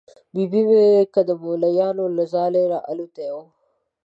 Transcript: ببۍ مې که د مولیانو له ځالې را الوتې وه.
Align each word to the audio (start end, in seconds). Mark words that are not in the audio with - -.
ببۍ 0.33 0.61
مې 0.69 0.85
که 1.13 1.21
د 1.29 1.31
مولیانو 1.43 2.05
له 2.17 2.23
ځالې 2.33 2.63
را 2.71 2.79
الوتې 2.89 3.27
وه. 3.35 3.43